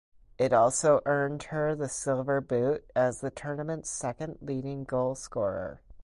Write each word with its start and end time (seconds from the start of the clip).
It 0.39 0.51
also 0.51 1.01
earned 1.05 1.43
her 1.53 1.75
the 1.75 1.87
Silver 1.87 2.41
Boot 2.41 2.89
as 2.95 3.21
the 3.21 3.29
tournament's 3.29 3.91
second 3.91 4.39
leading 4.41 4.83
goal 4.83 5.13
scorer. 5.13 5.81